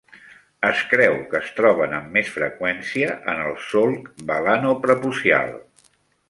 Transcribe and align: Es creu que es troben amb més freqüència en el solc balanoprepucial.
Es 0.67 0.79
creu 0.93 1.17
que 1.33 1.41
es 1.43 1.51
troben 1.59 1.93
amb 1.97 2.15
més 2.15 2.31
freqüència 2.37 3.11
en 3.35 3.43
el 3.45 3.53
solc 3.67 4.09
balanoprepucial. 4.33 5.55